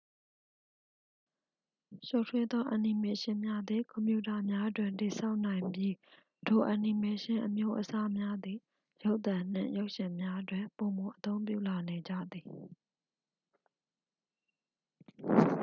[2.07, 5.93] ရှုပ်ထွေးသော အန်နီမေးရှင်းများသည် ကွန်ပြူတာများတွင် တည်ဆောက်နိုင်ပြီး
[6.47, 8.57] ထိုအန်နီမေးရှင်းအမျိုးအစားများသည်
[9.03, 12.45] ရုပ်သံနှင့် ရုပ်ရှင်များတွင် ပိုမိုအသုံးပြုလာနေကြသည်